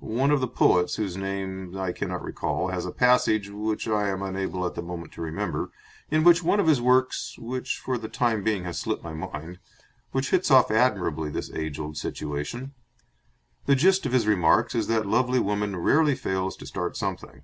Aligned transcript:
One 0.00 0.30
of 0.30 0.40
the 0.40 0.48
poets, 0.48 0.94
whose 0.96 1.18
name 1.18 1.76
I 1.76 1.92
cannot 1.92 2.22
recall, 2.24 2.68
has 2.68 2.86
a 2.86 2.90
passage, 2.90 3.50
which 3.50 3.86
I 3.86 4.08
am 4.08 4.22
unable 4.22 4.64
at 4.64 4.74
the 4.74 4.80
moment 4.80 5.12
to 5.12 5.20
remember, 5.20 5.70
in 6.10 6.24
one 6.24 6.58
of 6.60 6.66
his 6.66 6.80
works, 6.80 7.36
which 7.38 7.78
for 7.78 7.98
the 7.98 8.08
time 8.08 8.42
being 8.42 8.64
has 8.64 8.78
slipped 8.78 9.04
my 9.04 9.12
mind, 9.12 9.58
which 10.12 10.30
hits 10.30 10.50
off 10.50 10.70
admirably 10.70 11.28
this 11.28 11.52
age 11.52 11.78
old 11.78 11.98
situation. 11.98 12.72
The 13.66 13.74
gist 13.76 14.06
of 14.06 14.12
his 14.12 14.26
remarks 14.26 14.74
is 14.74 14.86
that 14.86 15.04
lovely 15.04 15.40
woman 15.40 15.76
rarely 15.76 16.14
fails 16.14 16.56
to 16.56 16.66
start 16.66 16.96
something. 16.96 17.42